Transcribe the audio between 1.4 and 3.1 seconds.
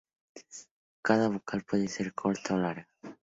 puede ser corta o larga.